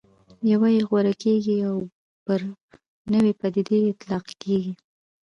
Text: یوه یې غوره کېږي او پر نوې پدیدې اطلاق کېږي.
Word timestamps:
یوه 0.51 0.67
یې 0.75 0.81
غوره 0.89 1.13
کېږي 1.23 1.57
او 1.69 1.77
پر 2.25 2.39
نوې 3.13 3.31
پدیدې 3.39 3.79
اطلاق 3.91 4.25
کېږي. 4.41 4.73